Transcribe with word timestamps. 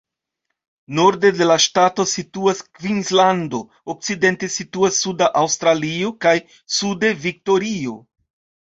Norde 0.99 1.29
de 1.39 1.47
la 1.49 1.57
ŝtato 1.65 2.05
situas 2.13 2.63
Kvinslando, 2.79 3.61
okcidente 3.97 4.51
situas 4.57 5.01
Suda 5.05 5.29
Aŭstralio, 5.45 6.15
kaj 6.27 6.37
sude 6.81 7.17
Viktorio. 7.29 7.99